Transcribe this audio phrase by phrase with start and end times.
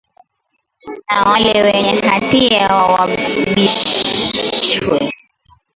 [1.09, 4.99] na wale wenye hatia wawajibishwe